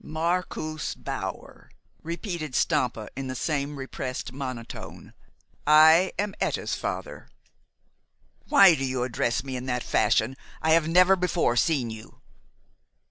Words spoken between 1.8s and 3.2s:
repeated Stampa